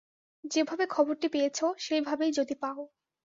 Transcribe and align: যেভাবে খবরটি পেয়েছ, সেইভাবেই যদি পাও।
যেভাবে 0.43 0.85
খবরটি 0.87 1.27
পেয়েছ, 1.27 1.59
সেইভাবেই 1.77 2.31
যদি 2.31 2.55
পাও। 2.55 2.81